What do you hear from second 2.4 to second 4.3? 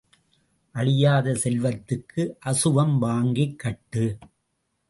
அசுவம் வாங்கிக் கட்டு.